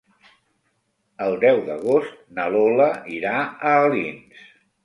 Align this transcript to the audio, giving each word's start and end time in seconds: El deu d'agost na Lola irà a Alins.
El 1.25 1.37
deu 1.43 1.61
d'agost 1.67 2.17
na 2.39 2.47
Lola 2.57 2.89
irà 3.19 3.37
a 3.43 3.75
Alins. 3.87 4.43